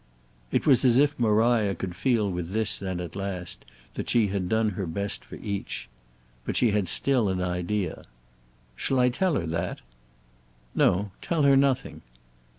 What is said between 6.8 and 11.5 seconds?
still an idea. "Shall I tell her that?" "No. Tell